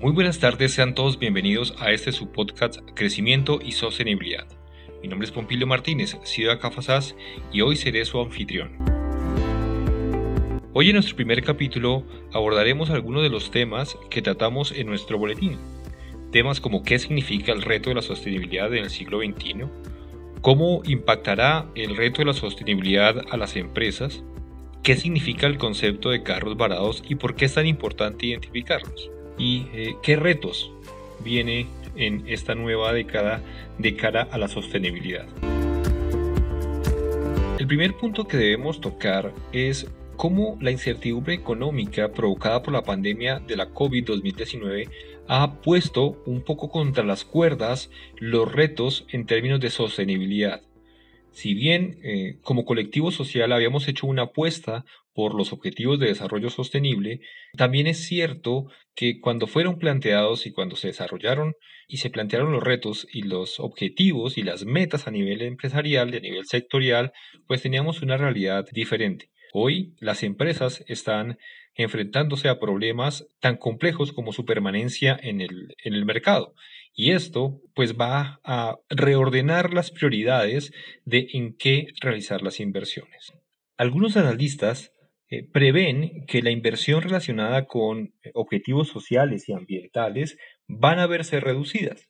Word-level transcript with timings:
Muy 0.00 0.12
buenas 0.12 0.38
tardes, 0.38 0.74
sean 0.74 0.94
todos 0.94 1.18
bienvenidos 1.18 1.74
a 1.80 1.90
este 1.90 2.12
su 2.12 2.30
podcast 2.30 2.78
Crecimiento 2.94 3.58
y 3.60 3.72
Sostenibilidad. 3.72 4.46
Mi 5.02 5.08
nombre 5.08 5.26
es 5.26 5.32
Pompilio 5.32 5.66
Martínez, 5.66 6.16
Ciudad 6.22 6.60
Cafasás, 6.60 7.16
y 7.52 7.62
hoy 7.62 7.74
seré 7.74 8.04
su 8.04 8.20
anfitrión. 8.20 8.76
Hoy 10.72 10.90
en 10.90 10.94
nuestro 10.94 11.16
primer 11.16 11.42
capítulo 11.42 12.04
abordaremos 12.32 12.90
algunos 12.90 13.24
de 13.24 13.28
los 13.28 13.50
temas 13.50 13.98
que 14.08 14.22
tratamos 14.22 14.70
en 14.70 14.86
nuestro 14.86 15.18
boletín. 15.18 15.58
Temas 16.30 16.60
como 16.60 16.84
qué 16.84 17.00
significa 17.00 17.50
el 17.50 17.62
reto 17.62 17.90
de 17.90 17.96
la 17.96 18.02
sostenibilidad 18.02 18.72
en 18.72 18.84
el 18.84 18.90
siglo 18.90 19.18
XXI, 19.18 19.64
cómo 20.42 20.80
impactará 20.84 21.66
el 21.74 21.96
reto 21.96 22.18
de 22.18 22.26
la 22.26 22.34
sostenibilidad 22.34 23.24
a 23.32 23.36
las 23.36 23.56
empresas, 23.56 24.22
qué 24.84 24.94
significa 24.94 25.48
el 25.48 25.58
concepto 25.58 26.10
de 26.10 26.22
carros 26.22 26.56
varados 26.56 27.02
y 27.08 27.16
por 27.16 27.34
qué 27.34 27.46
es 27.46 27.54
tan 27.54 27.66
importante 27.66 28.26
identificarlos 28.26 29.10
y 29.38 29.66
eh, 29.72 29.96
qué 30.02 30.16
retos 30.16 30.72
viene 31.24 31.66
en 31.96 32.24
esta 32.28 32.54
nueva 32.54 32.92
década 32.92 33.42
de 33.78 33.96
cara 33.96 34.28
a 34.30 34.38
la 34.38 34.48
sostenibilidad. 34.48 35.26
El 37.58 37.66
primer 37.66 37.94
punto 37.94 38.26
que 38.26 38.36
debemos 38.36 38.80
tocar 38.80 39.32
es 39.52 39.90
cómo 40.16 40.58
la 40.60 40.70
incertidumbre 40.70 41.34
económica 41.34 42.12
provocada 42.12 42.62
por 42.62 42.72
la 42.72 42.82
pandemia 42.82 43.40
de 43.40 43.56
la 43.56 43.72
COVID-2019 43.72 44.90
ha 45.28 45.60
puesto 45.60 46.22
un 46.26 46.42
poco 46.42 46.70
contra 46.70 47.04
las 47.04 47.24
cuerdas 47.24 47.90
los 48.16 48.50
retos 48.50 49.06
en 49.10 49.26
términos 49.26 49.60
de 49.60 49.70
sostenibilidad. 49.70 50.62
Si 51.32 51.54
bien 51.54 51.98
eh, 52.02 52.38
como 52.42 52.64
colectivo 52.64 53.12
social 53.12 53.52
habíamos 53.52 53.86
hecho 53.86 54.06
una 54.06 54.22
apuesta 54.22 54.84
por 55.18 55.34
los 55.34 55.52
objetivos 55.52 55.98
de 55.98 56.06
desarrollo 56.06 56.48
sostenible, 56.48 57.18
también 57.56 57.88
es 57.88 58.06
cierto 58.06 58.70
que 58.94 59.18
cuando 59.18 59.48
fueron 59.48 59.80
planteados 59.80 60.46
y 60.46 60.52
cuando 60.52 60.76
se 60.76 60.86
desarrollaron 60.86 61.56
y 61.88 61.96
se 61.96 62.08
plantearon 62.08 62.52
los 62.52 62.62
retos 62.62 63.04
y 63.12 63.22
los 63.22 63.58
objetivos 63.58 64.38
y 64.38 64.44
las 64.44 64.64
metas 64.64 65.08
a 65.08 65.10
nivel 65.10 65.42
empresarial 65.42 66.14
y 66.14 66.18
a 66.18 66.20
nivel 66.20 66.44
sectorial, 66.46 67.10
pues 67.48 67.62
teníamos 67.62 68.00
una 68.00 68.16
realidad 68.16 68.66
diferente. 68.70 69.28
Hoy 69.52 69.96
las 69.98 70.22
empresas 70.22 70.84
están 70.86 71.36
enfrentándose 71.74 72.48
a 72.48 72.60
problemas 72.60 73.26
tan 73.40 73.56
complejos 73.56 74.12
como 74.12 74.32
su 74.32 74.44
permanencia 74.44 75.18
en 75.20 75.40
el, 75.40 75.74
en 75.82 75.94
el 75.94 76.04
mercado. 76.04 76.54
Y 76.94 77.10
esto 77.10 77.60
pues 77.74 77.96
va 77.96 78.38
a 78.44 78.76
reordenar 78.88 79.74
las 79.74 79.90
prioridades 79.90 80.72
de 81.04 81.26
en 81.32 81.56
qué 81.56 81.88
realizar 82.00 82.40
las 82.40 82.60
inversiones. 82.60 83.32
Algunos 83.76 84.16
analistas 84.16 84.92
eh, 85.30 85.46
prevén 85.50 86.24
que 86.26 86.42
la 86.42 86.50
inversión 86.50 87.02
relacionada 87.02 87.66
con 87.66 88.14
eh, 88.22 88.30
objetivos 88.34 88.88
sociales 88.88 89.48
y 89.48 89.52
ambientales 89.52 90.38
van 90.66 90.98
a 90.98 91.06
verse 91.06 91.40
reducidas. 91.40 92.08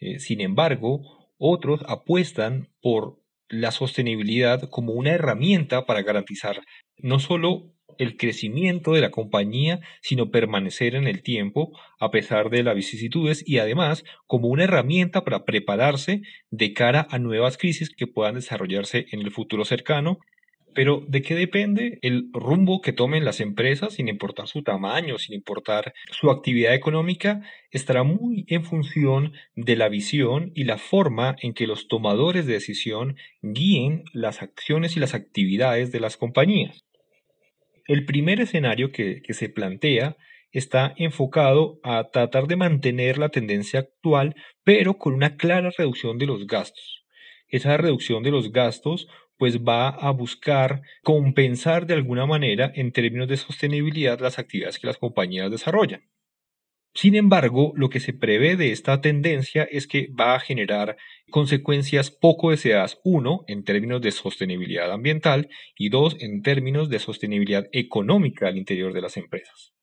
Eh, 0.00 0.18
sin 0.18 0.40
embargo, 0.40 1.02
otros 1.38 1.84
apuestan 1.86 2.68
por 2.80 3.22
la 3.48 3.70
sostenibilidad 3.70 4.68
como 4.70 4.92
una 4.92 5.12
herramienta 5.12 5.86
para 5.86 6.02
garantizar 6.02 6.60
no 6.96 7.20
solo 7.20 7.72
el 7.98 8.16
crecimiento 8.16 8.92
de 8.92 9.00
la 9.00 9.10
compañía, 9.10 9.80
sino 10.02 10.30
permanecer 10.30 10.94
en 10.94 11.06
el 11.06 11.22
tiempo 11.22 11.78
a 11.98 12.10
pesar 12.10 12.50
de 12.50 12.62
las 12.62 12.74
vicisitudes 12.74 13.42
y 13.46 13.58
además 13.58 14.04
como 14.26 14.48
una 14.48 14.64
herramienta 14.64 15.24
para 15.24 15.44
prepararse 15.44 16.22
de 16.50 16.72
cara 16.72 17.06
a 17.10 17.18
nuevas 17.18 17.56
crisis 17.56 17.90
que 17.90 18.06
puedan 18.06 18.34
desarrollarse 18.34 19.06
en 19.10 19.20
el 19.20 19.30
futuro 19.30 19.64
cercano 19.64 20.18
pero 20.74 21.04
¿de 21.08 21.22
qué 21.22 21.34
depende 21.34 21.98
el 22.02 22.30
rumbo 22.32 22.80
que 22.80 22.92
tomen 22.92 23.24
las 23.24 23.40
empresas, 23.40 23.94
sin 23.94 24.08
importar 24.08 24.48
su 24.48 24.62
tamaño, 24.62 25.18
sin 25.18 25.34
importar 25.34 25.94
su 26.10 26.30
actividad 26.30 26.74
económica? 26.74 27.42
Estará 27.70 28.02
muy 28.02 28.44
en 28.48 28.64
función 28.64 29.32
de 29.56 29.76
la 29.76 29.88
visión 29.88 30.52
y 30.54 30.64
la 30.64 30.78
forma 30.78 31.36
en 31.42 31.54
que 31.54 31.66
los 31.66 31.88
tomadores 31.88 32.46
de 32.46 32.54
decisión 32.54 33.16
guíen 33.42 34.04
las 34.12 34.42
acciones 34.42 34.96
y 34.96 35.00
las 35.00 35.14
actividades 35.14 35.92
de 35.92 36.00
las 36.00 36.16
compañías. 36.16 36.84
El 37.86 38.04
primer 38.04 38.40
escenario 38.40 38.92
que, 38.92 39.22
que 39.22 39.34
se 39.34 39.48
plantea 39.48 40.16
está 40.52 40.94
enfocado 40.96 41.78
a 41.82 42.08
tratar 42.10 42.46
de 42.46 42.56
mantener 42.56 43.18
la 43.18 43.28
tendencia 43.28 43.80
actual, 43.80 44.34
pero 44.64 44.98
con 44.98 45.14
una 45.14 45.36
clara 45.36 45.70
reducción 45.76 46.18
de 46.18 46.26
los 46.26 46.46
gastos. 46.46 47.04
Esa 47.48 47.76
reducción 47.76 48.22
de 48.22 48.30
los 48.30 48.52
gastos 48.52 49.08
pues 49.38 49.60
va 49.60 49.88
a 49.88 50.10
buscar 50.10 50.82
compensar 51.02 51.86
de 51.86 51.94
alguna 51.94 52.26
manera 52.26 52.70
en 52.74 52.92
términos 52.92 53.28
de 53.28 53.36
sostenibilidad 53.36 54.20
las 54.20 54.38
actividades 54.38 54.78
que 54.78 54.88
las 54.88 54.98
compañías 54.98 55.50
desarrollan. 55.50 56.02
Sin 56.94 57.14
embargo, 57.14 57.72
lo 57.76 57.90
que 57.90 58.00
se 58.00 58.12
prevé 58.12 58.56
de 58.56 58.72
esta 58.72 59.00
tendencia 59.00 59.62
es 59.70 59.86
que 59.86 60.08
va 60.08 60.34
a 60.34 60.40
generar 60.40 60.96
consecuencias 61.30 62.10
poco 62.10 62.50
deseadas, 62.50 62.98
uno, 63.04 63.44
en 63.46 63.62
términos 63.62 64.00
de 64.00 64.10
sostenibilidad 64.10 64.90
ambiental 64.90 65.48
y 65.76 65.90
dos, 65.90 66.16
en 66.20 66.42
términos 66.42 66.88
de 66.88 66.98
sostenibilidad 66.98 67.68
económica 67.70 68.48
al 68.48 68.56
interior 68.56 68.92
de 68.92 69.02
las 69.02 69.16
empresas. 69.16 69.74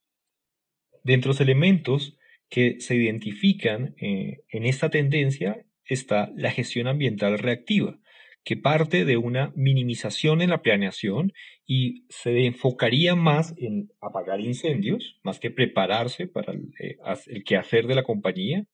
Dentro 1.03 1.29
de 1.29 1.35
los 1.35 1.41
elementos 1.41 2.17
que 2.49 2.79
se 2.79 2.95
identifican 2.95 3.95
eh, 4.01 4.39
en 4.49 4.65
esta 4.65 4.89
tendencia 4.89 5.65
está 5.85 6.31
la 6.35 6.51
gestión 6.51 6.87
ambiental 6.87 7.39
reactiva, 7.39 7.97
que 8.45 8.55
parte 8.55 9.05
de 9.05 9.17
una 9.17 9.51
minimización 9.55 10.41
en 10.41 10.51
la 10.51 10.61
planeación 10.61 11.33
y 11.65 12.05
se 12.09 12.45
enfocaría 12.45 13.15
más 13.15 13.55
en 13.57 13.89
apagar 13.99 14.39
incendios, 14.39 15.19
más 15.23 15.39
que 15.39 15.49
prepararse 15.49 16.27
para 16.27 16.53
el, 16.53 16.69
eh, 16.79 17.43
quehacer 17.43 17.87
de 17.87 17.95
la 17.95 18.03
compañía. 18.03 18.65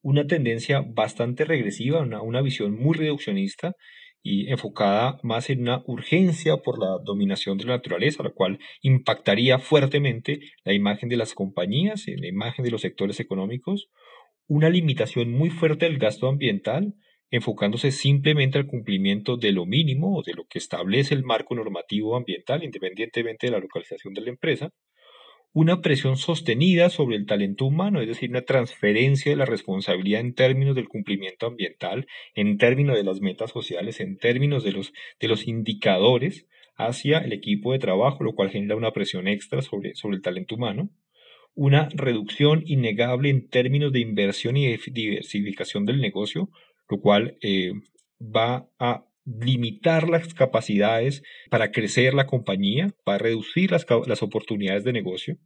Una 0.00 0.26
tendencia 0.28 0.82
bastante 0.86 1.44
regresiva, 1.44 2.00
una, 2.00 2.22
una 2.22 2.40
visión 2.40 2.80
muy 2.80 2.96
reduccionista 2.96 3.74
y 4.22 4.48
enfocada 4.48 5.18
más 5.24 5.50
en 5.50 5.62
una 5.62 5.82
urgencia 5.86 6.58
por 6.58 6.78
la 6.78 6.98
dominación 7.04 7.58
de 7.58 7.64
la 7.64 7.76
naturaleza, 7.76 8.22
la 8.22 8.30
cual 8.30 8.60
impactaría 8.80 9.58
fuertemente 9.58 10.40
la 10.62 10.72
imagen 10.72 11.08
de 11.08 11.16
las 11.16 11.34
compañías 11.34 12.06
y 12.06 12.16
la 12.16 12.28
imagen 12.28 12.64
de 12.64 12.70
los 12.70 12.82
sectores 12.82 13.18
económicos. 13.18 13.88
Una 14.46 14.70
limitación 14.70 15.32
muy 15.32 15.50
fuerte 15.50 15.86
del 15.86 15.98
gasto 15.98 16.28
ambiental, 16.28 16.94
enfocándose 17.30 17.90
simplemente 17.92 18.58
al 18.58 18.66
cumplimiento 18.66 19.36
de 19.36 19.52
lo 19.52 19.66
mínimo 19.66 20.18
o 20.18 20.22
de 20.22 20.34
lo 20.34 20.44
que 20.44 20.58
establece 20.58 21.14
el 21.14 21.24
marco 21.24 21.54
normativo 21.54 22.16
ambiental, 22.16 22.64
independientemente 22.64 23.46
de 23.46 23.52
la 23.52 23.60
localización 23.60 24.14
de 24.14 24.20
la 24.22 24.30
empresa, 24.30 24.70
una 25.52 25.80
presión 25.80 26.16
sostenida 26.16 26.90
sobre 26.90 27.16
el 27.16 27.26
talento 27.26 27.64
humano, 27.64 28.00
es 28.00 28.06
decir, 28.06 28.30
una 28.30 28.42
transferencia 28.42 29.32
de 29.32 29.36
la 29.36 29.46
responsabilidad 29.46 30.20
en 30.20 30.34
términos 30.34 30.76
del 30.76 30.88
cumplimiento 30.88 31.46
ambiental, 31.46 32.06
en 32.34 32.56
términos 32.56 32.96
de 32.96 33.02
las 33.02 33.20
metas 33.20 33.50
sociales, 33.50 33.98
en 34.00 34.16
términos 34.16 34.62
de 34.62 34.72
los, 34.72 34.92
de 35.18 35.28
los 35.28 35.48
indicadores 35.48 36.46
hacia 36.76 37.18
el 37.18 37.32
equipo 37.32 37.72
de 37.72 37.80
trabajo, 37.80 38.22
lo 38.22 38.34
cual 38.34 38.50
genera 38.50 38.76
una 38.76 38.92
presión 38.92 39.26
extra 39.26 39.60
sobre, 39.60 39.94
sobre 39.94 40.16
el 40.16 40.22
talento 40.22 40.54
humano, 40.54 40.90
una 41.54 41.88
reducción 41.92 42.62
innegable 42.64 43.28
en 43.28 43.48
términos 43.48 43.92
de 43.92 44.00
inversión 44.00 44.56
y 44.56 44.76
diversificación 44.76 45.84
del 45.84 46.00
negocio, 46.00 46.48
lo 46.90 47.00
cual 47.00 47.38
eh, 47.40 47.72
va 48.20 48.68
a 48.78 49.06
limitar 49.24 50.08
las 50.08 50.34
capacidades 50.34 51.22
para 51.50 51.70
crecer 51.70 52.14
la 52.14 52.26
compañía, 52.26 52.94
va 53.08 53.14
a 53.14 53.18
reducir 53.18 53.70
las, 53.70 53.86
las 54.06 54.22
oportunidades 54.22 54.84
de 54.84 54.92
negocio. 54.92 55.36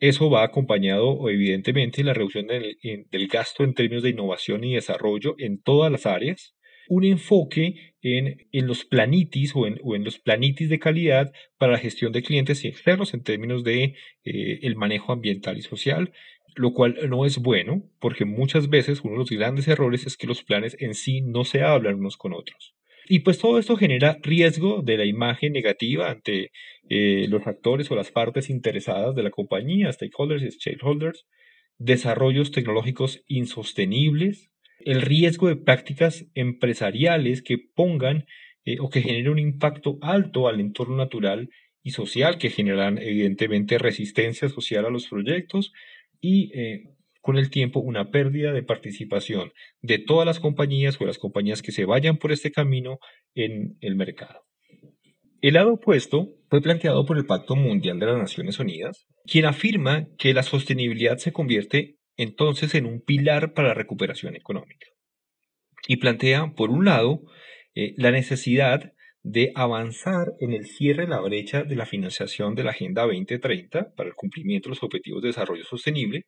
Eso 0.00 0.30
va 0.30 0.44
acompañado, 0.44 1.28
evidentemente, 1.28 1.98
de 1.98 2.04
la 2.04 2.14
reducción 2.14 2.46
del, 2.46 2.76
del, 2.82 3.28
gasto 3.28 3.64
en 3.64 3.74
términos 3.74 4.02
de 4.02 4.10
innovación 4.10 4.64
y 4.64 4.74
desarrollo 4.74 5.34
en 5.38 5.60
todas 5.60 5.90
las 5.90 6.06
áreas. 6.06 6.54
Un 6.88 7.04
enfoque 7.04 7.94
en, 8.00 8.46
en 8.52 8.66
los 8.66 8.84
planitis 8.84 9.52
o 9.54 9.66
en, 9.66 10.04
los 10.04 10.18
planitis 10.18 10.68
de 10.68 10.78
calidad 10.78 11.32
para 11.58 11.72
la 11.72 11.78
gestión 11.78 12.12
de 12.12 12.22
clientes 12.22 12.64
y 12.64 12.68
externos 12.68 13.12
en 13.12 13.22
términos 13.22 13.64
de 13.64 13.94
eh, 14.24 14.60
el 14.62 14.76
manejo 14.76 15.12
ambiental 15.12 15.58
y 15.58 15.62
social 15.62 16.12
lo 16.58 16.72
cual 16.72 16.98
no 17.08 17.24
es 17.24 17.38
bueno 17.38 17.82
porque 18.00 18.24
muchas 18.24 18.68
veces 18.68 19.00
uno 19.02 19.12
de 19.12 19.18
los 19.18 19.30
grandes 19.30 19.68
errores 19.68 20.06
es 20.06 20.16
que 20.16 20.26
los 20.26 20.42
planes 20.42 20.76
en 20.80 20.94
sí 20.94 21.20
no 21.20 21.44
se 21.44 21.62
hablan 21.62 21.94
unos 21.94 22.16
con 22.16 22.32
otros. 22.32 22.74
Y 23.08 23.20
pues 23.20 23.38
todo 23.38 23.58
esto 23.58 23.76
genera 23.76 24.18
riesgo 24.22 24.82
de 24.82 24.98
la 24.98 25.06
imagen 25.06 25.52
negativa 25.52 26.10
ante 26.10 26.50
eh, 26.90 27.26
los 27.28 27.46
actores 27.46 27.90
o 27.90 27.94
las 27.94 28.10
partes 28.10 28.50
interesadas 28.50 29.14
de 29.14 29.22
la 29.22 29.30
compañía, 29.30 29.90
stakeholders 29.90 30.42
y 30.42 30.50
stakeholders, 30.50 31.26
desarrollos 31.78 32.50
tecnológicos 32.50 33.22
insostenibles, 33.28 34.50
el 34.80 35.00
riesgo 35.00 35.48
de 35.48 35.56
prácticas 35.56 36.26
empresariales 36.34 37.40
que 37.40 37.58
pongan 37.58 38.26
eh, 38.64 38.76
o 38.80 38.90
que 38.90 39.00
generen 39.00 39.32
un 39.32 39.38
impacto 39.38 39.98
alto 40.02 40.48
al 40.48 40.60
entorno 40.60 40.96
natural 40.96 41.48
y 41.82 41.92
social, 41.92 42.36
que 42.36 42.50
generan 42.50 42.98
evidentemente 42.98 43.78
resistencia 43.78 44.48
social 44.48 44.84
a 44.84 44.90
los 44.90 45.06
proyectos, 45.06 45.72
y 46.20 46.50
eh, 46.58 46.94
con 47.20 47.36
el 47.36 47.50
tiempo 47.50 47.80
una 47.80 48.10
pérdida 48.10 48.52
de 48.52 48.62
participación 48.62 49.52
de 49.82 49.98
todas 49.98 50.26
las 50.26 50.40
compañías 50.40 51.00
o 51.00 51.04
las 51.04 51.18
compañías 51.18 51.62
que 51.62 51.72
se 51.72 51.84
vayan 51.84 52.18
por 52.18 52.32
este 52.32 52.50
camino 52.50 52.98
en 53.34 53.76
el 53.80 53.96
mercado. 53.96 54.44
El 55.40 55.54
lado 55.54 55.74
opuesto 55.74 56.34
fue 56.48 56.60
planteado 56.60 57.04
por 57.06 57.16
el 57.16 57.26
Pacto 57.26 57.54
Mundial 57.54 58.00
de 58.00 58.06
las 58.06 58.18
Naciones 58.18 58.58
Unidas, 58.58 59.06
quien 59.24 59.44
afirma 59.44 60.08
que 60.18 60.34
la 60.34 60.42
sostenibilidad 60.42 61.18
se 61.18 61.32
convierte 61.32 61.98
entonces 62.16 62.74
en 62.74 62.86
un 62.86 63.00
pilar 63.00 63.52
para 63.52 63.68
la 63.68 63.74
recuperación 63.74 64.34
económica. 64.34 64.86
Y 65.86 65.98
plantea, 65.98 66.54
por 66.56 66.70
un 66.70 66.84
lado, 66.84 67.22
eh, 67.74 67.94
la 67.96 68.10
necesidad 68.10 68.92
de 69.22 69.52
avanzar 69.54 70.32
en 70.40 70.52
el 70.52 70.66
cierre 70.66 71.04
de 71.04 71.08
la 71.08 71.20
brecha 71.20 71.62
de 71.62 71.76
la 71.76 71.86
financiación 71.86 72.54
de 72.54 72.64
la 72.64 72.70
Agenda 72.70 73.02
2030 73.02 73.94
para 73.94 74.08
el 74.08 74.14
cumplimiento 74.14 74.68
de 74.68 74.76
los 74.76 74.82
Objetivos 74.82 75.22
de 75.22 75.28
Desarrollo 75.28 75.64
Sostenible, 75.64 76.26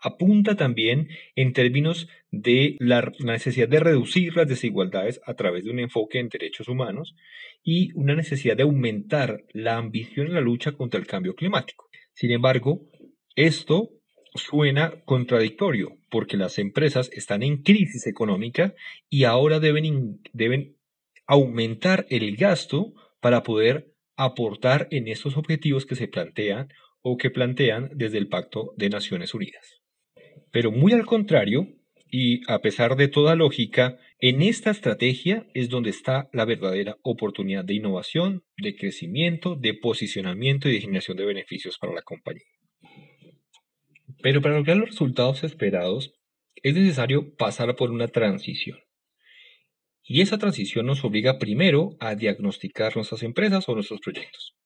apunta 0.00 0.56
también 0.56 1.08
en 1.34 1.52
términos 1.52 2.08
de 2.30 2.76
la 2.78 3.12
necesidad 3.20 3.68
de 3.68 3.80
reducir 3.80 4.36
las 4.36 4.48
desigualdades 4.48 5.20
a 5.26 5.34
través 5.34 5.64
de 5.64 5.70
un 5.70 5.80
enfoque 5.80 6.18
en 6.18 6.28
derechos 6.28 6.68
humanos 6.68 7.14
y 7.62 7.90
una 7.94 8.14
necesidad 8.14 8.56
de 8.56 8.62
aumentar 8.62 9.44
la 9.52 9.76
ambición 9.76 10.28
en 10.28 10.34
la 10.34 10.40
lucha 10.40 10.72
contra 10.72 11.00
el 11.00 11.06
cambio 11.06 11.34
climático. 11.34 11.88
Sin 12.14 12.30
embargo, 12.30 12.86
esto 13.34 13.90
suena 14.34 15.02
contradictorio 15.04 15.98
porque 16.10 16.36
las 16.36 16.58
empresas 16.58 17.10
están 17.12 17.42
en 17.42 17.62
crisis 17.62 18.06
económica 18.06 18.74
y 19.08 19.24
ahora 19.24 19.60
deben, 19.60 20.20
deben 20.32 20.77
aumentar 21.28 22.06
el 22.08 22.36
gasto 22.36 22.94
para 23.20 23.44
poder 23.44 23.92
aportar 24.16 24.88
en 24.90 25.06
estos 25.06 25.36
objetivos 25.36 25.86
que 25.86 25.94
se 25.94 26.08
plantean 26.08 26.68
o 27.02 27.16
que 27.16 27.30
plantean 27.30 27.90
desde 27.94 28.18
el 28.18 28.28
Pacto 28.28 28.72
de 28.76 28.88
Naciones 28.88 29.34
Unidas. 29.34 29.80
Pero 30.50 30.72
muy 30.72 30.92
al 30.92 31.06
contrario, 31.06 31.68
y 32.10 32.40
a 32.50 32.60
pesar 32.60 32.96
de 32.96 33.08
toda 33.08 33.36
lógica, 33.36 33.98
en 34.18 34.40
esta 34.40 34.70
estrategia 34.70 35.46
es 35.54 35.68
donde 35.68 35.90
está 35.90 36.28
la 36.32 36.46
verdadera 36.46 36.96
oportunidad 37.02 37.64
de 37.64 37.74
innovación, 37.74 38.42
de 38.56 38.74
crecimiento, 38.74 39.54
de 39.54 39.74
posicionamiento 39.74 40.68
y 40.68 40.72
de 40.72 40.80
generación 40.80 41.18
de 41.18 41.26
beneficios 41.26 41.76
para 41.78 41.92
la 41.92 42.02
compañía. 42.02 42.46
Pero 44.22 44.40
para 44.40 44.56
lograr 44.56 44.78
los 44.78 44.88
resultados 44.88 45.44
esperados 45.44 46.14
es 46.62 46.74
necesario 46.74 47.36
pasar 47.36 47.76
por 47.76 47.90
una 47.90 48.08
transición. 48.08 48.78
Y 50.10 50.22
esa 50.22 50.38
transición 50.38 50.86
nos 50.86 51.04
obliga 51.04 51.38
primero 51.38 51.90
a 52.00 52.14
diagnosticar 52.14 52.96
nuestras 52.96 53.22
empresas 53.22 53.68
o 53.68 53.74
nuestros 53.74 54.00
proyectos. 54.00 54.56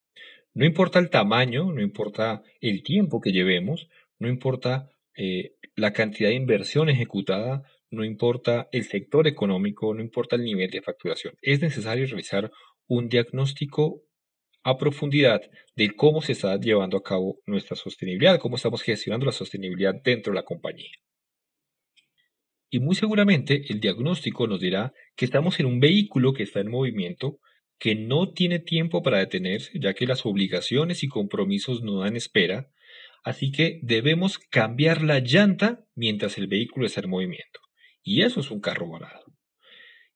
No 0.53 0.65
importa 0.65 0.99
el 0.99 1.09
tamaño, 1.09 1.73
no 1.73 1.81
importa 1.81 2.43
el 2.61 2.81
tiempo 2.81 3.19
que 3.19 3.33
llevemos, 3.33 3.89
no 4.19 4.29
importa 4.29 4.89
eh, 5.17 5.55
la 5.75 5.91
cantidad 5.91 6.29
de 6.29 6.35
inversión 6.35 6.89
ejecutada, 6.89 7.63
no 7.91 8.05
importa 8.05 8.69
el 8.71 8.85
sector 8.85 9.27
económico, 9.27 9.93
no 9.93 10.01
importa 10.01 10.37
el 10.37 10.45
nivel 10.45 10.69
de 10.69 10.81
facturación. 10.81 11.35
Es 11.41 11.61
necesario 11.61 12.05
realizar 12.05 12.49
un 12.87 13.09
diagnóstico 13.09 14.01
a 14.63 14.77
profundidad 14.77 15.41
de 15.75 15.93
cómo 15.93 16.21
se 16.21 16.31
está 16.31 16.57
llevando 16.57 16.95
a 16.95 17.03
cabo 17.03 17.39
nuestra 17.45 17.75
sostenibilidad, 17.75 18.39
cómo 18.39 18.55
estamos 18.55 18.81
gestionando 18.81 19.25
la 19.25 19.33
sostenibilidad 19.33 19.93
dentro 20.01 20.31
de 20.31 20.35
la 20.39 20.45
compañía. 20.45 21.02
Y 22.73 22.79
muy 22.79 22.95
seguramente 22.95 23.65
el 23.69 23.79
diagnóstico 23.79 24.47
nos 24.47 24.59
dirá 24.59 24.93
que 25.15 25.25
estamos 25.25 25.59
en 25.59 25.67
un 25.67 25.79
vehículo 25.79 26.33
que 26.33 26.41
está 26.41 26.59
en 26.59 26.71
movimiento, 26.71 27.37
que 27.77 27.93
no 27.93 28.31
tiene 28.31 28.57
tiempo 28.57 29.03
para 29.03 29.19
detenerse, 29.19 29.69
ya 29.79 29.93
que 29.93 30.07
las 30.07 30.25
obligaciones 30.25 31.03
y 31.03 31.07
compromisos 31.07 31.83
no 31.83 31.99
dan 31.99 32.15
espera, 32.15 32.71
así 33.23 33.51
que 33.51 33.79
debemos 33.83 34.39
cambiar 34.39 35.03
la 35.03 35.19
llanta 35.19 35.85
mientras 35.93 36.39
el 36.39 36.47
vehículo 36.47 36.87
está 36.87 37.01
en 37.01 37.11
movimiento. 37.11 37.59
Y 38.01 38.23
eso 38.23 38.39
es 38.39 38.49
un 38.49 38.59
carro 38.59 38.89
varado. 38.89 39.23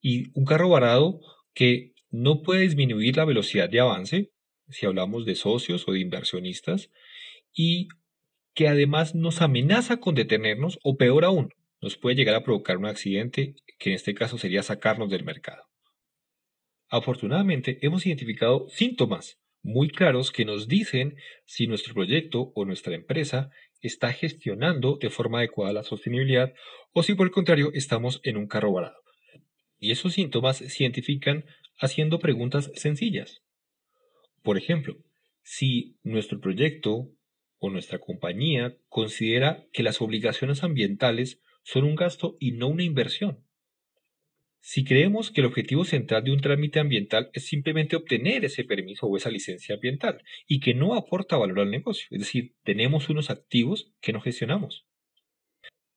Y 0.01 0.31
un 0.33 0.45
carro 0.45 0.69
varado 0.69 1.19
que 1.53 1.91
no 2.09 2.41
puede 2.41 2.61
disminuir 2.61 3.17
la 3.17 3.25
velocidad 3.25 3.69
de 3.69 3.81
avance, 3.81 4.31
si 4.69 4.87
hablamos 4.87 5.25
de 5.25 5.35
socios 5.35 5.87
o 5.87 5.91
de 5.91 5.99
inversionistas, 5.99 6.89
y 7.53 7.87
que 8.55 8.67
además 8.67 9.13
nos 9.13 9.43
amenaza 9.43 9.97
con 9.97 10.15
detenernos 10.15 10.79
o 10.81 10.97
peor 10.97 11.23
aún, 11.23 11.51
nos 11.81 11.97
puede 11.97 12.15
llegar 12.15 12.35
a 12.35 12.43
provocar 12.43 12.77
un 12.77 12.85
accidente 12.85 13.55
que 13.79 13.89
en 13.89 13.95
este 13.95 14.13
caso 14.13 14.37
sería 14.37 14.63
sacarnos 14.63 15.09
del 15.09 15.23
mercado. 15.23 15.63
Afortunadamente, 16.89 17.79
hemos 17.81 18.05
identificado 18.05 18.67
síntomas 18.69 19.39
muy 19.61 19.89
claros 19.89 20.31
que 20.31 20.45
nos 20.45 20.67
dicen 20.67 21.15
si 21.45 21.67
nuestro 21.67 21.93
proyecto 21.93 22.51
o 22.55 22.65
nuestra 22.65 22.95
empresa 22.95 23.49
está 23.81 24.13
gestionando 24.13 24.97
de 24.99 25.09
forma 25.09 25.39
adecuada 25.39 25.73
la 25.73 25.83
sostenibilidad 25.83 26.53
o 26.93 27.03
si 27.03 27.13
por 27.13 27.27
el 27.27 27.33
contrario 27.33 27.71
estamos 27.73 28.21
en 28.23 28.37
un 28.37 28.47
carro 28.47 28.71
varado. 28.71 28.97
Y 29.77 29.91
esos 29.91 30.13
síntomas 30.13 30.57
se 30.57 30.83
identifican 30.83 31.45
haciendo 31.79 32.19
preguntas 32.19 32.71
sencillas. 32.75 33.43
Por 34.41 34.57
ejemplo, 34.57 34.95
si 35.43 35.97
nuestro 36.03 36.39
proyecto 36.39 37.09
o 37.59 37.69
nuestra 37.69 37.99
compañía 37.99 38.77
considera 38.87 39.65
que 39.73 39.83
las 39.83 40.01
obligaciones 40.01 40.63
ambientales 40.63 41.41
son 41.67 41.83
un 41.83 41.95
gasto 41.95 42.37
y 42.39 42.53
no 42.53 42.69
una 42.69 42.83
inversión. 42.83 43.43
Si 44.61 44.85
creemos 44.85 45.31
que 45.31 45.41
el 45.41 45.47
objetivo 45.47 45.83
central 45.83 46.23
de 46.23 46.31
un 46.31 46.39
trámite 46.39 46.79
ambiental 46.79 47.29
es 47.33 47.45
simplemente 47.45 47.97
obtener 47.97 48.45
ese 48.45 48.63
permiso 48.63 49.05
o 49.05 49.17
esa 49.17 49.29
licencia 49.29 49.75
ambiental 49.75 50.23
y 50.47 50.61
que 50.61 50.73
no 50.73 50.95
aporta 50.95 51.35
valor 51.35 51.59
al 51.59 51.69
negocio, 51.69 52.07
es 52.09 52.19
decir, 52.19 52.55
tenemos 52.63 53.09
unos 53.09 53.29
activos 53.29 53.91
que 53.99 54.13
no 54.13 54.21
gestionamos. 54.21 54.87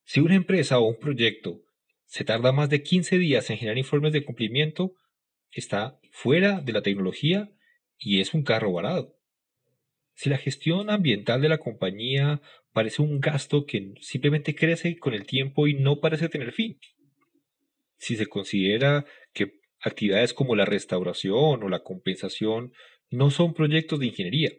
Si 0.04 0.18
una 0.18 0.34
empresa 0.34 0.80
o 0.80 0.88
un 0.88 0.98
proyecto 0.98 1.62
se 2.04 2.24
tarda 2.24 2.50
más 2.50 2.68
de 2.68 2.82
15 2.82 3.18
días 3.18 3.48
en 3.48 3.58
generar 3.58 3.78
informes 3.78 4.12
de 4.12 4.24
cumplimiento, 4.24 4.94
está 5.52 6.00
fuera 6.10 6.60
de 6.60 6.72
la 6.72 6.82
tecnología 6.82 7.48
y 7.96 8.20
es 8.20 8.34
un 8.34 8.42
carro 8.42 8.72
varado. 8.72 9.16
Si 10.14 10.28
la 10.30 10.36
gestión 10.36 10.90
ambiental 10.90 11.40
de 11.40 11.48
la 11.48 11.58
compañía 11.58 12.42
parece 12.72 13.02
un 13.02 13.20
gasto 13.20 13.66
que 13.66 13.94
simplemente 14.00 14.54
crece 14.54 14.96
con 14.98 15.14
el 15.14 15.26
tiempo 15.26 15.66
y 15.66 15.74
no 15.74 16.00
parece 16.00 16.28
tener 16.28 16.52
fin. 16.52 16.78
Si 17.96 18.16
se 18.16 18.26
considera 18.26 19.04
que 19.32 19.60
actividades 19.80 20.34
como 20.34 20.56
la 20.56 20.64
restauración 20.64 21.62
o 21.62 21.68
la 21.68 21.82
compensación 21.82 22.72
no 23.10 23.30
son 23.30 23.54
proyectos 23.54 23.98
de 23.98 24.06
ingeniería. 24.06 24.52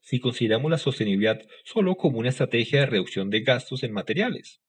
Si 0.00 0.18
consideramos 0.18 0.70
la 0.70 0.78
sostenibilidad 0.78 1.40
solo 1.64 1.96
como 1.96 2.18
una 2.18 2.30
estrategia 2.30 2.80
de 2.80 2.86
reducción 2.86 3.30
de 3.30 3.40
gastos 3.40 3.82
en 3.82 3.92
materiales. 3.92 4.60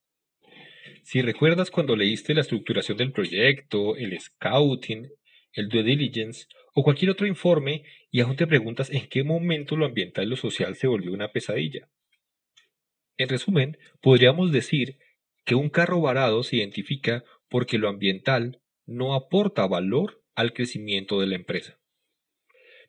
Si 1.03 1.21
recuerdas 1.21 1.71
cuando 1.71 1.95
leíste 1.95 2.33
la 2.33 2.41
estructuración 2.41 2.97
del 2.97 3.11
proyecto, 3.11 3.95
el 3.95 4.19
scouting, 4.19 5.09
el 5.53 5.69
due 5.69 5.83
diligence 5.83 6.45
o 6.73 6.83
cualquier 6.83 7.11
otro 7.11 7.27
informe 7.27 7.83
y 8.11 8.21
aún 8.21 8.35
te 8.35 8.47
preguntas 8.47 8.89
en 8.89 9.07
qué 9.07 9.23
momento 9.23 9.75
lo 9.75 9.85
ambiental 9.85 10.25
y 10.25 10.29
lo 10.29 10.35
social 10.35 10.75
se 10.75 10.87
volvió 10.87 11.11
una 11.11 11.31
pesadilla. 11.31 11.89
En 13.21 13.29
resumen, 13.29 13.77
podríamos 14.01 14.51
decir 14.51 14.97
que 15.45 15.53
un 15.53 15.69
carro 15.69 16.01
varado 16.01 16.41
se 16.41 16.55
identifica 16.55 17.23
porque 17.49 17.77
lo 17.77 17.87
ambiental 17.87 18.61
no 18.87 19.13
aporta 19.13 19.67
valor 19.67 20.23
al 20.33 20.53
crecimiento 20.53 21.19
de 21.19 21.27
la 21.27 21.35
empresa. 21.35 21.79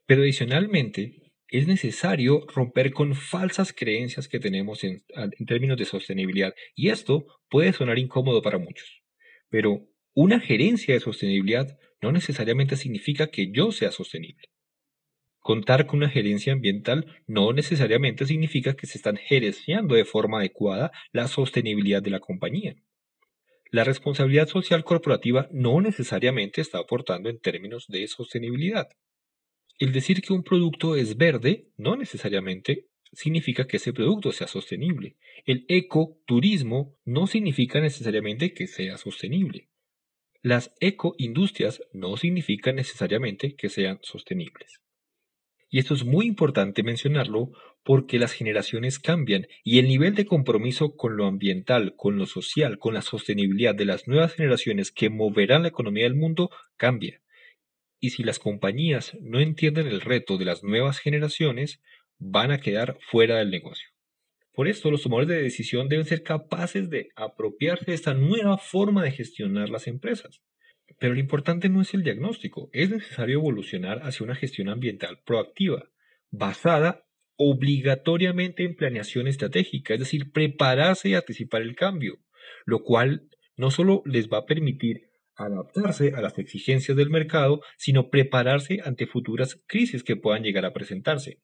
Pero 0.07 0.23
adicionalmente, 0.23 1.33
es 1.49 1.67
necesario 1.67 2.47
romper 2.47 2.93
con 2.93 3.15
falsas 3.15 3.75
creencias 3.75 4.27
que 4.27 4.41
tenemos 4.41 4.85
en, 4.85 5.05
términos 5.47 5.77
de 5.77 5.85
sostenibilidad, 5.85 6.55
y 6.75 6.89
esto 6.89 7.27
puede 7.51 7.75
sonar 7.75 7.99
incómodo 7.99 8.41
para 8.41 8.57
muchos. 8.57 9.03
Pero 9.51 9.87
una 10.15 10.41
gerencia 10.41 10.95
de 10.95 11.01
sostenibilidad 11.01 11.79
no 12.01 12.11
necesariamente 12.11 12.77
significa 12.77 13.27
que 13.27 13.53
yo 13.53 13.71
sea 13.71 13.93
sostenible. 13.93 14.49
Contar 15.43 15.87
con 15.87 15.99
una 15.99 16.09
gerencia 16.09 16.53
ambiental 16.53 17.21
no 17.27 17.53
necesariamente 17.53 18.27
significa 18.27 18.75
que 18.75 18.87
se 18.87 18.97
están 18.97 19.17
gerenciando 19.17 19.97
de 19.97 20.05
forma 20.05 20.39
adecuada 20.39 20.93
la 21.13 21.27
sostenibilidad 21.27 22.01
de 22.01 22.11
la 22.11 22.21
compañía. 22.21 22.77
La 23.71 23.83
responsabilidad 23.83 24.47
social 24.47 24.85
corporativa 24.85 25.49
no 25.51 25.81
necesariamente 25.81 26.61
está 26.61 26.79
aportando 26.79 27.29
en 27.29 27.41
términos 27.41 27.87
de 27.89 28.07
sostenibilidad. 28.07 28.89
El 29.81 29.93
decir 29.93 30.23
que 30.23 30.33
un 30.33 30.45
producto 30.45 30.95
es 30.95 31.17
verde 31.17 31.67
no 31.77 31.97
necesariamente 31.97 32.87
significa 33.13 33.67
que 33.67 33.79
ese 33.79 33.93
producto 33.93 34.31
sea 34.31 34.47
sostenible. 34.47 35.17
El 35.45 35.65
ecoturismo 35.69 36.97
no 37.05 37.27
significa 37.27 37.81
necesariamente 37.81 38.55
que 38.55 38.69
sea 38.69 38.97
sostenible. 38.97 39.71
Las 40.41 40.73
ecoindustrias 40.79 41.83
no 41.93 42.17
significan 42.17 42.77
necesariamente 42.77 43.57
que 43.57 43.69
sean 43.69 43.99
sostenibles. 44.03 44.81
Y 45.75 45.79
esto 45.79 45.95
es 45.95 46.05
muy 46.05 46.27
importante 46.27 46.83
mencionarlo 46.83 47.51
porque 47.83 48.19
las 48.19 48.33
generaciones 48.33 48.99
cambian 48.99 49.47
y 49.65 49.79
el 49.79 49.89
nivel 49.89 50.15
de 50.15 50.27
compromiso 50.27 50.97
con 50.97 51.17
lo 51.17 51.25
ambiental, 51.25 51.95
con 51.97 52.19
lo 52.19 52.27
social, 52.27 52.79
con 52.79 52.93
la 52.93 53.01
sostenibilidad 53.01 53.75
de 53.75 53.87
las 53.87 54.07
nuevas 54.07 54.35
generaciones 54.35 54.93
que 54.93 55.09
moverán 55.09 55.63
la 55.63 55.69
economía 55.69 56.05
del 56.05 56.15
mundo 56.15 56.51
cambia. 56.77 57.23
Y 57.99 58.11
si 58.11 58.23
las 58.23 58.39
compañías 58.39 59.17
no 59.23 59.41
entienden 59.41 59.87
el 59.87 60.03
reto 60.03 60.37
de 60.37 60.45
las 60.45 60.63
nuevas 60.63 60.99
generaciones, 60.99 61.81
van 62.19 62.51
a 62.51 62.61
quedar 62.61 62.99
fuera 63.01 63.39
del 63.39 63.51
negocio. 63.51 63.89
Por 64.53 64.69
esto, 64.69 64.91
los 64.91 65.03
tomadores 65.03 65.31
de 65.31 65.43
decisión 65.43 65.89
deben 65.89 66.05
ser 66.05 66.23
capaces 66.23 66.91
de 66.91 67.09
apropiarse 67.17 67.87
de 67.87 67.95
esta 67.95 68.13
nueva 68.13 68.59
forma 68.59 69.03
de 69.03 69.13
gestionar 69.13 69.71
las 69.71 69.87
empresas. 69.87 70.43
Pero 70.99 71.15
lo 71.15 71.21
importante 71.21 71.69
no 71.69 71.81
es 71.81 71.95
el 71.95 72.03
diagnóstico, 72.03 72.69
es 72.73 72.91
necesario 72.91 73.39
evolucionar 73.39 74.01
hacia 74.03 74.25
una 74.25 74.35
gestión 74.35 74.69
ambiental 74.69 75.21
proactiva, 75.25 75.91
basada 76.31 77.05
obligatoriamente 77.37 78.65
en 78.65 78.77
planeación 78.77 79.27
estratégica, 79.27 79.95
es 79.95 80.01
decir, 80.01 80.33
prepararse 80.33 81.11
y 81.11 81.15
anticipar 81.15 81.63
el 81.63 81.75
cambio, 81.75 82.19
lo 82.67 82.83
cual 82.83 83.29
no 83.57 83.71
solo 83.71 84.03
les 84.07 84.29
va 84.29 84.39
a 84.39 84.47
permitir 84.47 85.11
adaptarse 85.35 86.13
a 86.15 86.21
las 86.21 86.39
exigencias 86.39 86.97
del 86.97 87.11
mercado, 87.11 87.63
sino 87.77 88.11
prepararse 88.11 88.81
ante 88.85 89.07
futuras 89.07 89.61
crisis 89.67 90.03
que 90.05 90.17
puedan 90.17 90.43
llegar 90.43 90.65
a 90.65 90.73
presentarse. 90.73 91.41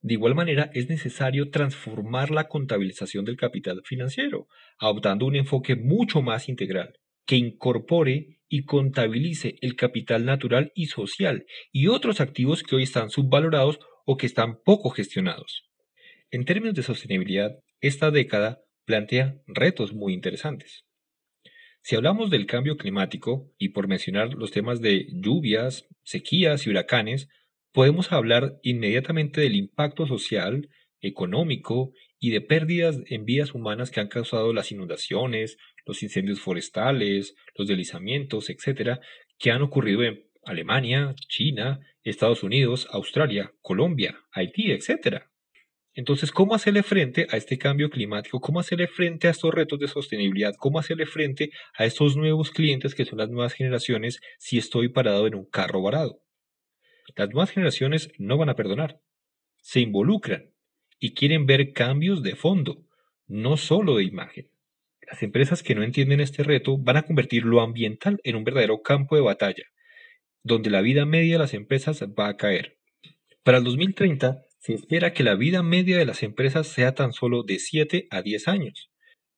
De 0.00 0.14
igual 0.14 0.34
manera, 0.34 0.70
es 0.74 0.88
necesario 0.88 1.50
transformar 1.50 2.30
la 2.30 2.48
contabilización 2.48 3.24
del 3.24 3.36
capital 3.36 3.82
financiero, 3.84 4.48
adoptando 4.78 5.26
un 5.26 5.36
enfoque 5.36 5.76
mucho 5.76 6.22
más 6.22 6.48
integral, 6.48 6.98
que 7.32 7.38
incorpore 7.38 8.40
y 8.46 8.64
contabilice 8.64 9.56
el 9.62 9.74
capital 9.74 10.26
natural 10.26 10.70
y 10.74 10.88
social 10.88 11.46
y 11.72 11.86
otros 11.86 12.20
activos 12.20 12.62
que 12.62 12.76
hoy 12.76 12.82
están 12.82 13.08
subvalorados 13.08 13.80
o 14.04 14.18
que 14.18 14.26
están 14.26 14.60
poco 14.62 14.90
gestionados. 14.90 15.64
En 16.30 16.44
términos 16.44 16.74
de 16.74 16.82
sostenibilidad, 16.82 17.58
esta 17.80 18.10
década 18.10 18.60
plantea 18.84 19.40
retos 19.46 19.94
muy 19.94 20.12
interesantes. 20.12 20.84
Si 21.80 21.96
hablamos 21.96 22.28
del 22.28 22.44
cambio 22.44 22.76
climático, 22.76 23.50
y 23.56 23.70
por 23.70 23.88
mencionar 23.88 24.34
los 24.34 24.50
temas 24.50 24.82
de 24.82 25.06
lluvias, 25.10 25.88
sequías 26.02 26.66
y 26.66 26.70
huracanes, 26.70 27.30
podemos 27.72 28.12
hablar 28.12 28.58
inmediatamente 28.62 29.40
del 29.40 29.54
impacto 29.54 30.06
social, 30.06 30.68
económico 31.00 31.94
y 32.20 32.28
de 32.28 32.42
pérdidas 32.42 33.00
en 33.06 33.24
vidas 33.24 33.54
humanas 33.54 33.90
que 33.90 34.00
han 34.00 34.08
causado 34.08 34.52
las 34.52 34.70
inundaciones, 34.70 35.56
los 35.84 36.02
incendios 36.02 36.40
forestales, 36.40 37.34
los 37.56 37.68
deslizamientos, 37.68 38.50
etcétera, 38.50 39.00
que 39.38 39.50
han 39.50 39.62
ocurrido 39.62 40.02
en 40.02 40.24
Alemania, 40.44 41.14
China, 41.28 41.80
Estados 42.02 42.42
Unidos, 42.42 42.88
Australia, 42.90 43.52
Colombia, 43.60 44.18
Haití, 44.32 44.72
etcétera. 44.72 45.30
Entonces, 45.94 46.32
¿cómo 46.32 46.54
hacerle 46.54 46.82
frente 46.82 47.26
a 47.30 47.36
este 47.36 47.58
cambio 47.58 47.90
climático? 47.90 48.40
¿Cómo 48.40 48.60
hacerle 48.60 48.88
frente 48.88 49.28
a 49.28 49.30
estos 49.30 49.52
retos 49.52 49.78
de 49.78 49.88
sostenibilidad? 49.88 50.54
¿Cómo 50.56 50.78
hacerle 50.78 51.04
frente 51.04 51.50
a 51.74 51.84
estos 51.84 52.16
nuevos 52.16 52.50
clientes 52.50 52.94
que 52.94 53.04
son 53.04 53.18
las 53.18 53.28
nuevas 53.28 53.52
generaciones 53.52 54.20
si 54.38 54.56
estoy 54.56 54.88
parado 54.88 55.26
en 55.26 55.34
un 55.34 55.44
carro 55.44 55.82
varado? 55.82 56.22
Las 57.14 57.28
nuevas 57.28 57.50
generaciones 57.50 58.10
no 58.18 58.38
van 58.38 58.48
a 58.48 58.54
perdonar. 58.54 59.00
Se 59.60 59.80
involucran 59.80 60.50
y 60.98 61.12
quieren 61.12 61.44
ver 61.44 61.72
cambios 61.72 62.22
de 62.22 62.36
fondo, 62.36 62.86
no 63.26 63.58
solo 63.58 63.96
de 63.96 64.04
imagen. 64.04 64.51
Las 65.10 65.22
empresas 65.22 65.62
que 65.62 65.74
no 65.74 65.82
entienden 65.82 66.20
este 66.20 66.42
reto 66.42 66.78
van 66.78 66.96
a 66.96 67.02
convertir 67.02 67.44
lo 67.44 67.60
ambiental 67.60 68.20
en 68.24 68.36
un 68.36 68.44
verdadero 68.44 68.82
campo 68.82 69.16
de 69.16 69.22
batalla, 69.22 69.64
donde 70.42 70.70
la 70.70 70.80
vida 70.80 71.04
media 71.06 71.34
de 71.34 71.38
las 71.38 71.54
empresas 71.54 72.02
va 72.02 72.28
a 72.28 72.36
caer. 72.36 72.78
Para 73.42 73.58
el 73.58 73.64
2030 73.64 74.42
se 74.60 74.74
espera 74.74 75.12
que 75.12 75.24
la 75.24 75.34
vida 75.34 75.62
media 75.62 75.98
de 75.98 76.04
las 76.04 76.22
empresas 76.22 76.68
sea 76.68 76.94
tan 76.94 77.12
solo 77.12 77.42
de 77.42 77.58
7 77.58 78.06
a 78.10 78.22
10 78.22 78.48
años. 78.48 78.90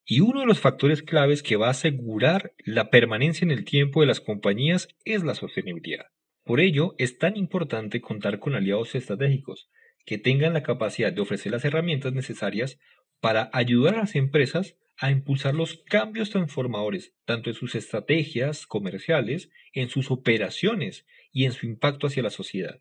Y 0.04 0.20
uno 0.20 0.40
de 0.40 0.46
los 0.46 0.60
factores 0.60 1.02
claves 1.02 1.42
que 1.42 1.56
va 1.56 1.68
a 1.68 1.70
asegurar 1.70 2.52
la 2.58 2.90
permanencia 2.90 3.46
en 3.46 3.50
el 3.50 3.64
tiempo 3.64 4.02
de 4.02 4.06
las 4.06 4.20
compañías 4.20 4.88
es 5.06 5.24
la 5.24 5.34
sostenibilidad. 5.34 6.04
Por 6.44 6.60
ello, 6.60 6.94
es 6.98 7.16
tan 7.16 7.38
importante 7.38 8.02
contar 8.02 8.38
con 8.38 8.54
aliados 8.54 8.94
estratégicos 8.94 9.70
que 10.04 10.18
tengan 10.18 10.52
la 10.52 10.62
capacidad 10.62 11.10
de 11.10 11.22
ofrecer 11.22 11.52
las 11.52 11.64
herramientas 11.64 12.12
necesarias 12.12 12.78
para 13.20 13.48
ayudar 13.54 13.94
a 13.94 14.00
las 14.00 14.14
empresas 14.14 14.76
a 14.98 15.10
impulsar 15.10 15.54
los 15.54 15.82
cambios 15.84 16.30
transformadores, 16.30 17.14
tanto 17.24 17.50
en 17.50 17.56
sus 17.56 17.74
estrategias 17.74 18.66
comerciales, 18.66 19.50
en 19.72 19.88
sus 19.88 20.10
operaciones 20.10 21.06
y 21.32 21.44
en 21.44 21.52
su 21.52 21.66
impacto 21.66 22.06
hacia 22.06 22.22
la 22.22 22.30
sociedad. 22.30 22.80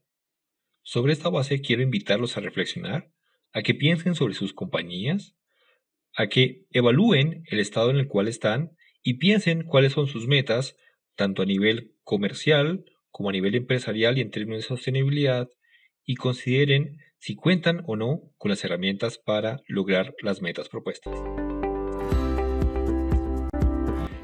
Sobre 0.83 1.13
esta 1.13 1.29
base 1.29 1.61
quiero 1.61 1.81
invitarlos 1.81 2.37
a 2.37 2.41
reflexionar, 2.41 3.11
a 3.51 3.61
que 3.61 3.73
piensen 3.73 4.15
sobre 4.15 4.33
sus 4.33 4.53
compañías, 4.53 5.35
a 6.15 6.27
que 6.27 6.65
evalúen 6.71 7.43
el 7.47 7.59
estado 7.59 7.89
en 7.89 7.97
el 7.97 8.07
cual 8.07 8.27
están 8.27 8.75
y 9.01 9.15
piensen 9.15 9.63
cuáles 9.63 9.93
son 9.93 10.07
sus 10.07 10.27
metas, 10.27 10.77
tanto 11.15 11.41
a 11.41 11.45
nivel 11.45 11.95
comercial 12.03 12.85
como 13.09 13.29
a 13.29 13.33
nivel 13.33 13.55
empresarial 13.55 14.17
y 14.17 14.21
en 14.21 14.31
términos 14.31 14.63
de 14.63 14.67
sostenibilidad, 14.67 15.49
y 16.05 16.15
consideren 16.15 16.97
si 17.17 17.35
cuentan 17.35 17.83
o 17.85 17.95
no 17.95 18.33
con 18.37 18.49
las 18.49 18.63
herramientas 18.65 19.17
para 19.17 19.61
lograr 19.67 20.13
las 20.21 20.41
metas 20.41 20.67
propuestas. 20.67 21.17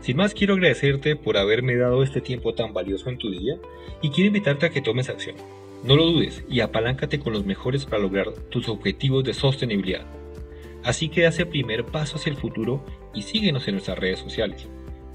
Sin 0.01 0.18
más, 0.18 0.34
quiero 0.34 0.53
agradecerte 0.53 1.15
por 1.15 1.38
haberme 1.38 1.75
dado 1.75 2.03
este 2.03 2.22
tiempo 2.22 2.53
tan 2.53 2.74
valioso 2.74 3.10
en 3.10 3.18
tu 3.18 3.29
día 3.32 3.58
y 4.01 4.10
quiero 4.10 4.27
invitarte 4.27 4.65
a 4.65 4.70
que 4.70 4.82
tomes 4.82 5.10
acción. 5.10 5.36
No 5.84 5.96
lo 5.96 6.06
dudes 6.06 6.44
y 6.50 6.62
apaláncate 6.62 7.20
con 7.20 7.34
los 7.34 7.46
mejores 7.46 7.86
para 7.86 8.01
lograr 8.01 8.32
tus 8.50 8.70
objetivos 8.70 9.24
de 9.24 9.34
sostenibilidad. 9.34 10.06
Así 10.84 11.10
que 11.10 11.25
haz 11.25 11.39
el 11.39 11.48
primer 11.48 11.86
paso 11.86 12.18
hacia 12.18 12.32
el 12.32 12.38
futuro 12.38 12.84
y 13.13 13.24
síguenos 13.24 13.68
en 13.68 13.75
nuestras 13.75 13.98
redes 13.98 14.20
sociales. 14.20 14.68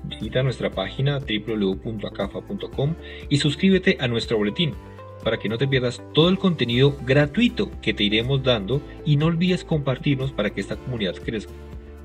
Visita 0.04 0.42
nuestra 0.42 0.70
página 0.70 1.18
www.acafa.com 1.18 2.94
y 3.30 3.38
suscríbete 3.38 3.96
a 4.00 4.08
nuestro 4.08 4.36
boletín 4.36 4.74
para 5.22 5.38
que 5.38 5.48
no 5.48 5.56
te 5.56 5.66
pierdas 5.66 6.02
todo 6.12 6.28
el 6.28 6.38
contenido 6.38 6.96
gratuito 7.06 7.70
que 7.80 7.94
te 7.94 8.04
iremos 8.04 8.42
dando 8.42 8.82
y 9.06 9.16
no 9.16 9.26
olvides 9.26 9.64
compartirnos 9.64 10.32
para 10.32 10.50
que 10.50 10.60
esta 10.60 10.76
comunidad 10.76 11.14
crezca. 11.16 11.52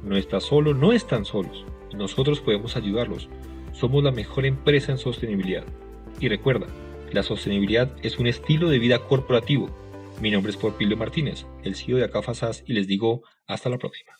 No 0.04 0.16
estás 0.16 0.46
solo, 0.46 0.74
no 0.74 0.94
están 0.94 1.26
solos. 1.26 1.66
Nosotros 1.94 2.40
podemos 2.40 2.76
ayudarlos. 2.76 3.30
Somos 3.74 4.04
la 4.04 4.12
mejor 4.12 4.46
empresa 4.46 4.92
en 4.92 4.98
sostenibilidad. 4.98 5.64
Y 6.20 6.28
recuerda, 6.28 6.68
la 7.12 7.24
sostenibilidad 7.24 7.92
es 8.04 8.20
un 8.20 8.28
estilo 8.28 8.70
de 8.70 8.80
vida 8.80 9.00
corporativo. 9.00 9.70
Mi 10.22 10.32
nombre 10.32 10.52
es 10.52 10.58
Porpilio 10.58 10.98
Martínez, 10.98 11.46
el 11.64 11.76
CEO 11.76 11.98
de 11.98 12.06
Acafasas 12.06 12.64
y 12.66 12.74
les 12.74 12.88
digo 12.88 13.24
hasta 13.48 13.70
la 13.70 13.78
próxima. 13.78 14.12